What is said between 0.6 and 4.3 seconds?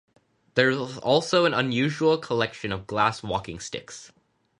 is also an unusual collection of glass walking sticks.